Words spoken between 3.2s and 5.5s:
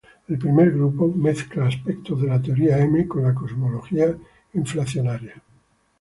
la cosmología inflacionaria.